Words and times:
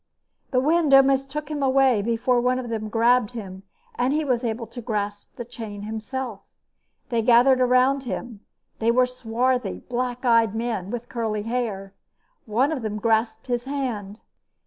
The 0.49 0.59
wind 0.59 0.95
almost 0.95 1.29
took 1.29 1.51
him 1.51 1.61
away 1.61 2.01
before 2.01 2.41
one 2.41 2.57
of 2.57 2.69
them 2.69 2.89
grabbed 2.89 3.33
him 3.33 3.61
and 3.93 4.11
he 4.13 4.25
was 4.25 4.43
able 4.43 4.65
to 4.65 4.81
grasp 4.81 5.35
the 5.35 5.45
chain 5.45 5.83
himself. 5.83 6.41
They 7.09 7.21
gathered 7.21 7.61
around 7.61 8.01
him. 8.01 8.39
They 8.79 8.89
were 8.89 9.05
swarthy, 9.05 9.81
black 9.87 10.25
eyed 10.25 10.55
men, 10.55 10.89
with 10.89 11.07
curly 11.07 11.43
hair. 11.43 11.93
One 12.47 12.71
of 12.71 12.81
them 12.81 12.97
grasped 12.97 13.45
his 13.45 13.65
hand. 13.65 14.21